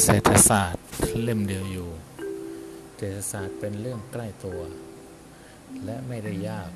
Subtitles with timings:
[0.00, 0.84] เศรษฐศาสตร์
[1.22, 1.90] เล่มเดียวอยู่
[2.96, 4.60] เศรษฐศาสตร์เป็นเรื่องใกล้ตัว
[5.84, 6.70] และไม่ได้ยาก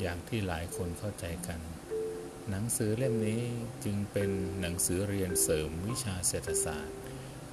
[0.00, 1.60] อย่างที่หลายคนเข้าใจกัน
[2.50, 3.42] หนังสือเล่มนี้
[3.84, 6.96] จึงเป็นหนังสือเรียนเสริมวิชาเศรษฐศาสตร์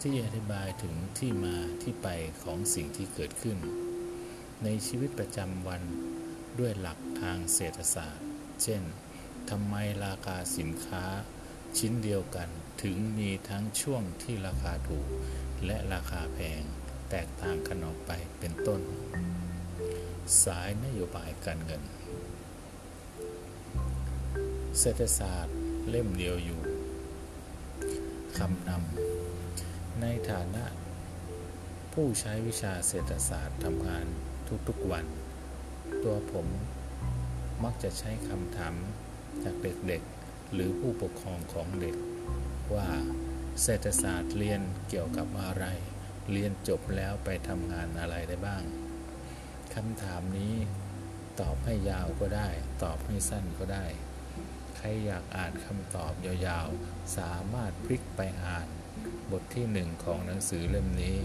[0.02, 2.08] ที่อธิบายถึงที่มาที่ไป
[2.44, 3.58] ของสิ่งที่เกิดขึ้น
[4.64, 5.84] ในชีวิตประจำวัน
[6.60, 8.28] ด้วยหลักทางเศรษฐศาสตร์
[8.64, 8.82] เช่น
[9.50, 9.76] ทำไม
[10.06, 11.06] ราคาสินค้า
[11.78, 12.50] ชิ้นเดียวกัน
[12.82, 15.08] ถึงมีทั้งช่วงที่ราคาถูก
[15.66, 16.62] และราคาแพง
[17.10, 18.82] แตกต่างกันออกไปเป็นต้น
[20.44, 21.84] สายนโยบายการเงิน
[24.80, 25.58] เศรษฐศาสตร์
[25.90, 26.62] เล่มเดียวอยู่
[28.38, 30.64] คำนำในฐานะ
[31.94, 34.06] ผู้ใช้วิชาเศรษฐศาสตร์ทำงาน
[34.68, 35.06] ทุกๆวัน
[36.04, 36.48] ตัวผม
[37.64, 38.74] มักจะใช้คำถาม
[39.44, 40.12] จากเด็กๆ
[40.54, 41.96] หรือผู้ปกครองของเด็ก
[42.76, 42.90] ว่า
[43.62, 45.66] เศรษฐศาสตร์เรียนเกี่ยวกับอะไร
[46.32, 48.64] เรียนจบแล้วไปทำงานอะไรได้บ้าง
[49.74, 50.56] คำถามนี้
[51.40, 52.50] ตอบให้ยาวก็ได้
[52.84, 53.86] ตอบให้สั้นก็ได้
[54.78, 58.68] ใครอยากอ่านคำตอบยาวๆ สามารถพลิกไปอ่าน
[59.32, 61.18] บทที่หนึ่งของหนังสือเล่มนี้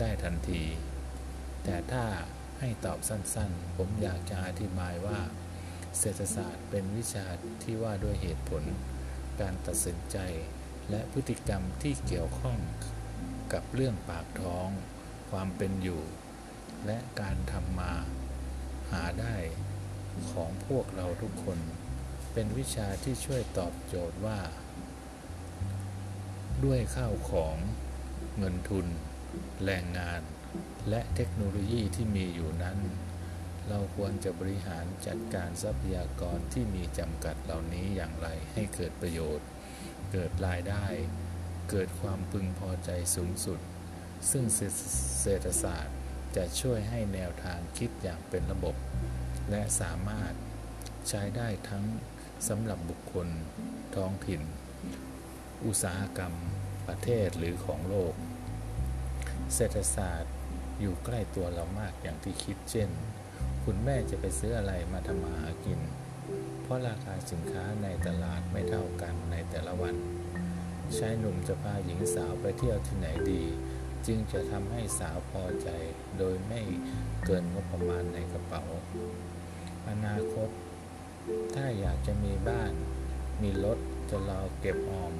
[0.00, 0.64] ได้ทันที
[1.64, 2.04] แต่ถ้า
[2.58, 5.20] ให้ตอบสั้นๆ ผมอยากจะอธิบายว่า
[5.98, 7.26] เศรษฐศาสตร์เป็นวิชา
[7.62, 8.62] ที่ว่าด้วยเหตุผล
[9.40, 10.18] การตัดสินใจ
[10.90, 12.58] และพฤติกรรมที่เกี่ยวข้อง
[13.52, 14.68] กับเรื่องปากท้อง
[15.30, 16.02] ความเป็นอยู่
[16.86, 17.94] และการทำมา
[18.90, 19.36] หาได้
[20.30, 21.58] ของพวกเราทุกคน
[22.32, 24.40] เป็นวิชาที่ช่วยตอบโจทย์ว่า
[26.64, 27.56] ด้วยข้าวของ
[28.38, 28.86] เงินทุน
[29.64, 30.20] แรงงาน
[30.88, 32.78] และเทคโนโลยีที่มีอยู่นั้น
[33.70, 39.48] เราควรจะบริหารจัดการทรัพยากรที่มีจำกัดเหล่านี้อย่างไรให้เกิดประโยชน์
[40.12, 40.86] เกิดรายได้
[41.70, 43.60] เกิดความพึงพอใจสูงสุด
[44.30, 44.44] ซึ่ง
[45.22, 45.96] เศรษฐศาสตร์
[46.36, 48.76] จะช่วยให้แนวทางคิดอย่างเป็นระบบ
[49.50, 50.32] และสามารถ
[51.08, 51.84] ใช้ได้ทั้ง
[52.48, 53.28] สำหรับบุคคล
[53.96, 54.42] ท้องถิ่น
[55.66, 56.34] อุตสาหกรรม
[56.88, 58.14] ประเทศหรือของโลก
[59.54, 60.34] เศรษฐศาสตร์
[60.80, 62.90] อยู่ใกล้ตัวเรามากอย่างที่คิดเช่น
[63.64, 65.80] คุณแม่จะไปซื้ออะไรมาทำมาหากิน
[66.62, 69.96] เพราะราคาสินค้าในตลาดไม่เท่ากันในแต่ละวัน
[70.96, 73.42] ชายหนุ่มจะพาหญิงสาวไปเที่ยวที่ไหนดี
[74.06, 75.68] จึงจะทำให้สาวพอใจ
[76.18, 76.60] โดยไม่
[77.24, 78.62] เกินงบประมาณในกระเป๋า
[79.88, 80.48] อนาคต
[81.54, 82.72] ถ้าอยากจะมีบ้าน
[83.42, 83.78] มีรถ
[84.10, 85.12] จะรอเก็บออม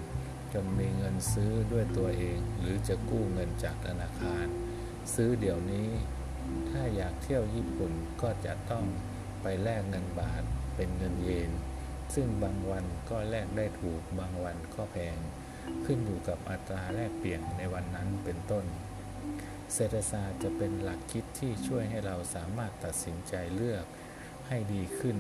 [0.53, 4.47] จนมีเงินซื้อด้วยตัวเอง หรือจะกู้เงินจากธนาคาร
[5.15, 5.89] ซื้อเดี๋ยวนี้
[6.71, 7.93] ถ้าอยากเที่ยวญี่ปุ่น
[8.23, 8.85] ก็จะต้อง
[9.43, 10.43] ไปแลกเงินบาท
[10.77, 11.51] เป็นเงินเยน
[12.15, 15.19] ซึ่งบางวันก็แลกได้ถูกบางวันก็แพง
[15.85, 18.65] ขึ้นอยู่กับอัตราแลกเปลี่ยนในวันนั้นเป็นต้น
[19.75, 23.85] เศรษฐศาสตร์จะเป็นหลักคิดที่ช่วยให้เราสามารถตัดสินใจเลือก
[24.49, 25.17] ให้ดีขึ้น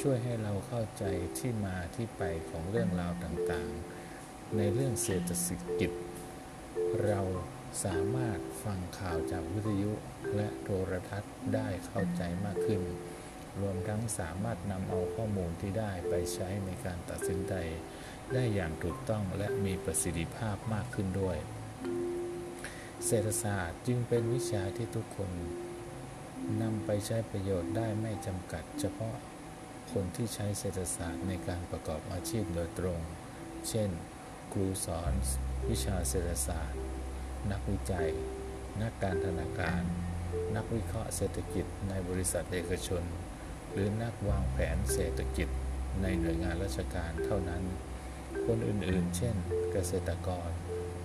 [0.00, 1.04] ช่วยให้เราเข้าใจ
[1.38, 5.30] ที่มาที่ไปของเรื่องราวต่างๆ ในเรื่องเศรษฐ
[5.80, 5.90] กิจ
[7.04, 7.20] เรา
[7.84, 9.92] สามารถฟังข่าวจากวิทยุ
[10.36, 12.82] และโทรทัศน์ได้เข้าใจมากขึ้น
[13.60, 17.54] รวมทั้งสามารถนำเอาข้อมูลที่ได้ไปใช้ในการตัดสินใจ
[18.34, 21.36] ได้อย่างถูกต้องและมีประสิทธิภาพมากขึ้นด้วย
[23.06, 25.30] เศรษฐศาสตร์จึงเป็นวิชาที่ทุกคน
[26.62, 29.16] นำไปใช้ประโยชน์ได้ไม่จำกัด เฉพาะ
[29.92, 33.00] คนที่ใช้เศรษฐศาสตร์ในการประกอบอาชีพโดยตรง
[33.68, 33.90] เช่น
[34.52, 35.12] ครูสอน
[35.68, 36.80] วิชาเศรษฐศาสตร์
[37.52, 38.08] นักวิจัย
[38.82, 39.82] นักการธนาการ
[40.56, 43.02] นักวิเคราะห์เศรษฐกิจในบริษัทเอกชน
[43.72, 45.48] หรือนักวางแผนเศรษฐกิจ
[46.02, 47.62] ในหน่วยงานราชการเท่านั้น
[48.46, 49.36] คนอื่นๆ เช่น
[49.72, 50.48] เกษตรกร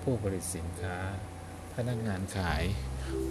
[0.04, 0.98] ผู้ผลิตสินค้า
[1.76, 2.64] พนักงานขาย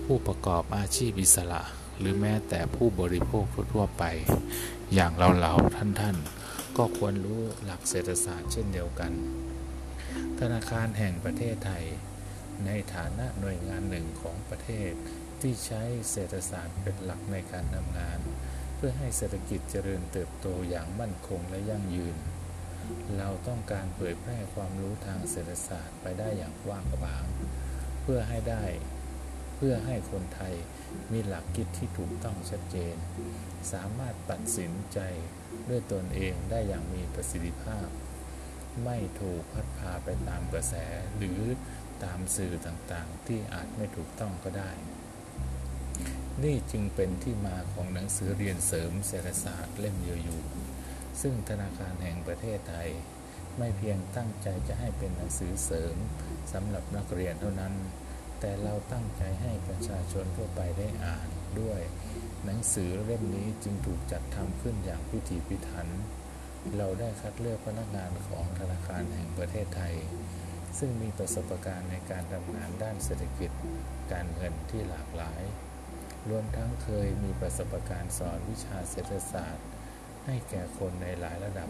[0.04, 1.62] ผู้ประกอบอาชีพอิสระ
[1.98, 4.04] หรือแม้แต่ผู้บริโภคทั่วไป
[4.94, 9.12] อย่างเราๆ ท่านๆ ก็ควรรู้หลักเศรษฐศาสตร์เช่นเดียวกัน
[10.40, 11.84] ธนาคารแห่งประเทศไทย
[12.66, 14.92] ในฐานะหน่วยงานหนึ่งของประเทศ
[15.40, 18.18] ที่ใช้เศรษฐศาสตร์เป็นหลักในการทำงาน
[18.76, 22.16] เพื่อให้เศรษฐกิจเจริญเติบโตอย่างมั่นคงและยั่งยืน
[23.18, 27.24] เราต้องการเผยแพร่ความรู้ทางเศรษฐศาสตร์ไปได้อย่างกว้างขวาง
[28.02, 28.64] เพื่อให้ได้
[29.56, 30.54] เพื่อให้คนไทย
[31.12, 32.96] มีหลักคิดที่ถูกต้องชัดเจน
[33.72, 34.98] สามารถตัดสินใจ
[35.68, 37.86] ด้วยตนเองได้อย่างมีประสิทธิภาพ
[38.82, 40.74] ไม่ถูกพัดพาไปตามกระแส
[41.16, 41.40] หรือ
[42.04, 44.70] ตามสื่อต่างๆ ที่อาจไม่ถูกต้องก็ได้
[46.42, 50.42] นี่จึงเป็นที่มาของหนังสือเรียนเสริมเศรษฐศาสตร์เล่มเยวอยู่
[51.20, 52.90] ซึ่งธนาคารแห่งประเทศไทย
[53.58, 55.96] ไม่เพียงตั้งใจจะให้เป็นหนังสือเสริม
[56.52, 57.74] สำหรับนักเรียนเท่านั้น
[58.40, 61.28] แต่เราตั้งใจให้ประชาชนทั่วไปได้อ่าน
[61.60, 61.80] ด้วย
[62.44, 65.88] หนังสือเล่มนี้จึงถูกจัดทำขึ้นอย่างพิถีพิถัน
[66.78, 69.94] เราได้คัดเลือกพนักงานของธนาคารแห่งประเทศไทย
[70.78, 73.50] ซึ่งมีประสบการณ์ในการทำงานด้านเศรษฐกิจ
[74.12, 75.42] การเงินที่หลากหลาย
[76.30, 79.66] รวมทั้งเคยมีประสบการณ์สอนวิชาเศรษฐศาสตร์
[80.24, 81.68] ให้แก่คนในหลายระดับ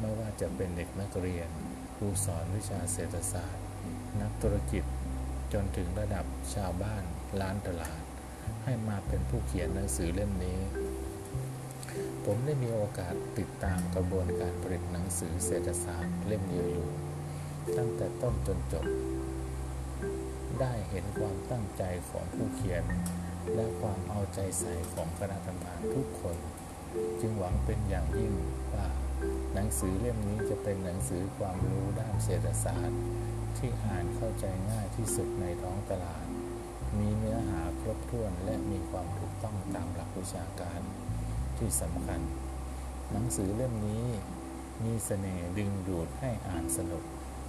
[0.00, 1.48] ไม่ว่าจะเป็นเด็กนักเรียน
[1.96, 3.64] ครูสอนวิชาเศรษฐศาสตร์
[4.20, 4.84] นักธุรกิจ
[5.52, 7.02] จนถึงระดับชาวบ้าน
[7.40, 8.02] ร้านตลาด
[8.64, 10.58] ให้มาเป็นผู้เขียนหนังสือเล่มนี้
[12.24, 16.88] ผมได้มีโอกาสติดตามกระบวนการผลิตหนังสือเศรษฐศาสตร์เล่มเดียวอยู่
[17.76, 18.86] ตั้งแต่ต้นจนจบ
[20.60, 22.84] ได้เห็นความตั้งใจของผู้เขียน
[23.54, 26.36] และความเอาใจใส่ของคณะทำงานทุกคน
[27.20, 28.32] จึงหวังเป็นอย่างยิ่ง
[28.74, 28.88] ว่า
[29.54, 33.00] หนังสือเล่มนี้จะเป็นหนังสือความรู้ด้านเศรษฐศาสตร์
[33.58, 36.24] ที่อ่านเข้าใจง่ายที่สุดในท้องตลาด
[36.98, 40.80] มีเนื้อหาครบถ้วนและมีความถูกต้องตามหลักวิชาการ
[41.62, 42.20] ที่สำคัญ
[43.12, 44.04] หนังสือเล่มนี้
[44.84, 47.04] มีเสน่ห์ดึงดูดให้อ่านสนุก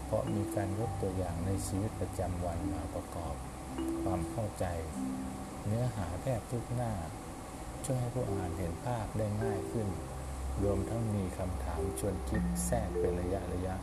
[0.06, 3.36] เพราะมีการยกตัวอย่างในชีวิตประจำวันมาประกอบ
[4.04, 4.65] ความเข้าใจ
[5.65, 6.94] เนื้อหาแทบทุกหน้า
[7.86, 9.88] ช่วยให้ผู้อ่านเห็นภาพได้ง่ายขึ้น
[10.63, 13.75] รวมทั้งมีคำถามชวนคิดแทรกเป็นระยะระยะ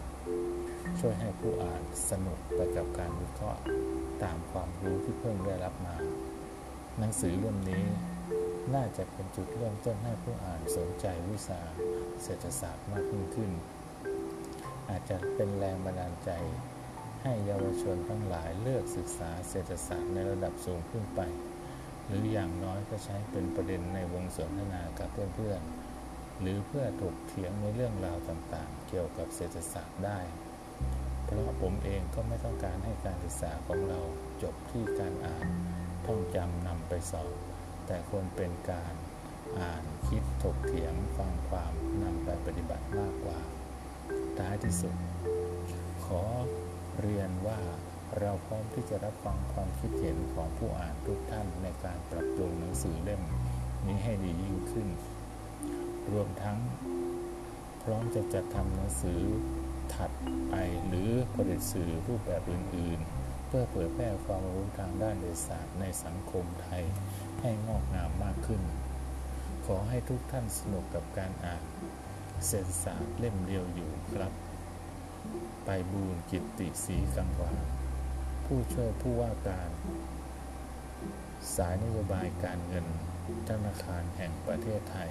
[1.00, 3.62] ช่วยให้ผู้อ่านสนุกไปกับการวิเคราะห์
[4.22, 5.96] ตามความรู้ที่เพิ่งได้รับมา
[6.98, 7.84] หนังสือเล่มนี้
[8.74, 11.60] น่าจะเป็นจุดเริ่มต้นให้ผู้อ่านสนใจวิชา
[12.22, 13.50] เศรษฐศาสตร์มากยิ่งขึ้น
[14.90, 16.30] อาจจะเป็นแรงบันดาลใจ
[17.22, 21.20] ให้เยาวชนทั้งหลายเลือกศึกษาเศรษฐศาสตร์ในระดับสูงขึ้นไป
[22.06, 30.20] หรืออย่างน้อยก็ใช้เป็นประเด็นในวงสนทนากับเพื่อนๆ หรือเพื่อถกเถียงในเรื่องราวต่างๆ เกี่ยวกับเศรษฐศาสตร์ได้
[31.24, 34.00] เพราะผมเองก็ไม่ต้องการให้การศึกษาของเรา
[34.42, 35.46] จบที่การอ่าน
[36.06, 37.49] ท่องจำนำไปสอบ
[37.86, 38.94] แต่ควรเป็นการ
[39.58, 41.72] อ่านคิดถกเถียงฟังความ
[42.02, 43.40] นำไปปฏิบัติมากกว่า
[44.38, 44.94] ท้ายที่สุด
[46.04, 46.22] ขอ
[47.00, 47.60] เรียนว่า
[48.18, 53.22] เราพร้อมที่จะรับฟังความคิดเห็นของผู้อ่านทุกท่านในการปรับปรุงหนังสือเล่ม
[53.86, 54.88] นี้ให้ดียิ่งขึ้น
[56.12, 56.58] รวมทั้ง
[57.82, 59.20] พร้อมจะจัดทำหนังสือ
[59.94, 60.10] ถัด
[60.48, 60.54] ไป
[60.86, 63.19] หรือผลิตสื่อรูปแบบอื่นๆ
[63.52, 66.84] เพื่อเผยแพร่ความรู้ทางด้านเศรษฐศาสตร์ในสังคมไทย
[67.40, 68.62] ให้งอกงามมากขึ้น
[69.66, 71.62] ขอให้ทุกท่านสนุกกับการอ่าน
[72.46, 74.32] เศรษฐศาสตร์เล่มเดียวอยู่ครับ
[75.64, 77.58] ไปบูรกิตติศรีกังวาน
[78.44, 79.70] ผู้ช่วยผู้ว่าการ
[81.56, 82.86] สายนโยบายการเงิน
[83.48, 85.10] ธนาคารแห่งประเทศไทย